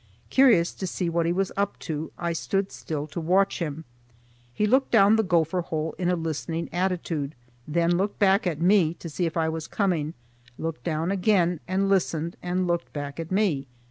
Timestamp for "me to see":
8.59-9.27